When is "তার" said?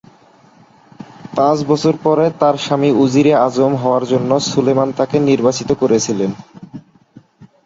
2.39-2.55